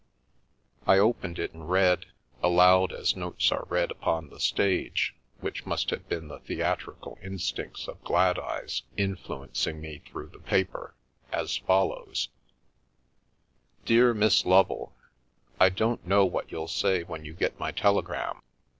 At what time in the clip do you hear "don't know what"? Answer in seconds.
15.69-16.51